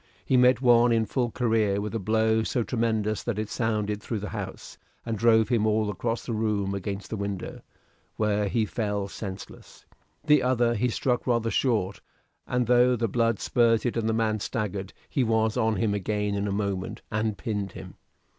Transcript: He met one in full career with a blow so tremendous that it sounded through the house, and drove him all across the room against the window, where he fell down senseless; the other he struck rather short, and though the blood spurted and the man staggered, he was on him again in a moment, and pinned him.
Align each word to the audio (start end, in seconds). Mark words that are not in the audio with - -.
He 0.25 0.35
met 0.35 0.63
one 0.63 0.91
in 0.91 1.05
full 1.05 1.29
career 1.29 1.79
with 1.79 1.93
a 1.93 1.99
blow 1.99 2.41
so 2.41 2.63
tremendous 2.63 3.21
that 3.21 3.37
it 3.37 3.49
sounded 3.49 4.01
through 4.01 4.17
the 4.17 4.29
house, 4.29 4.79
and 5.05 5.15
drove 5.15 5.49
him 5.49 5.67
all 5.67 5.91
across 5.91 6.25
the 6.25 6.33
room 6.33 6.73
against 6.73 7.11
the 7.11 7.15
window, 7.15 7.61
where 8.15 8.47
he 8.47 8.65
fell 8.65 9.01
down 9.01 9.09
senseless; 9.09 9.85
the 10.25 10.41
other 10.41 10.73
he 10.73 10.89
struck 10.89 11.27
rather 11.27 11.51
short, 11.51 12.01
and 12.47 12.65
though 12.65 12.95
the 12.95 13.07
blood 13.07 13.39
spurted 13.39 13.95
and 13.95 14.09
the 14.09 14.13
man 14.13 14.39
staggered, 14.39 14.91
he 15.07 15.23
was 15.23 15.55
on 15.55 15.75
him 15.75 15.93
again 15.93 16.33
in 16.33 16.47
a 16.47 16.51
moment, 16.51 17.03
and 17.11 17.37
pinned 17.37 17.73
him. 17.73 17.93